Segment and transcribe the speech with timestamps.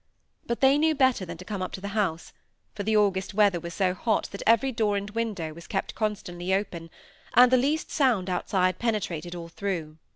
[0.47, 2.33] But they knew better than to come up to the house,
[2.73, 6.55] for the August weather was so hot that every door and window was kept constantly
[6.55, 6.89] open,
[7.35, 9.97] and the least sound outside penetrated all through.